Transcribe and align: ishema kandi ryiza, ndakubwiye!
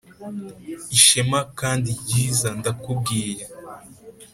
ishema 0.97 1.39
kandi 1.59 1.89
ryiza, 2.01 2.49
ndakubwiye! 2.59 3.43